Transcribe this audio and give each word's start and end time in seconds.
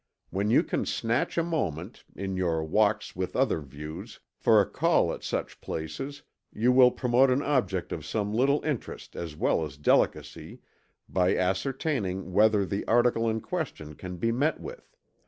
When 0.31 0.49
you 0.49 0.63
can 0.63 0.87
snatch 0.87 1.37
a 1.37 1.43
moment, 1.43 2.03
in 2.15 2.35
your 2.35 2.63
walks 2.63 3.15
with 3.15 3.35
other 3.35 3.61
views, 3.61 4.19
for 4.35 4.59
a 4.59 4.67
call 4.67 5.13
at 5.13 5.23
such 5.23 5.61
places, 5.61 6.23
you 6.51 6.71
will 6.71 6.89
promote 6.89 7.29
an 7.29 7.43
object 7.43 7.91
of 7.91 8.03
some 8.03 8.33
little 8.33 8.63
interest 8.65 9.15
as 9.15 9.35
well 9.35 9.63
as 9.63 9.77
delicacy, 9.77 10.59
by 11.07 11.37
ascertaining 11.37 12.33
whether 12.33 12.65
the 12.65 12.83
article 12.87 13.29
in 13.29 13.41
question 13.41 13.93
can 13.93 14.17
be 14.17 14.31
met 14.31 14.59
with. 14.59 14.95